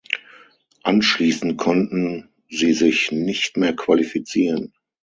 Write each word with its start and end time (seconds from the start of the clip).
Anschließend 0.81 1.59
konnten 1.59 2.27
sie 2.49 2.73
sich 2.73 3.11
nicht 3.11 3.55
mehr 3.55 3.75
qualifizieren. 3.75 4.73